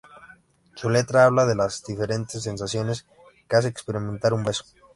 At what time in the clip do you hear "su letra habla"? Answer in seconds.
0.73-1.45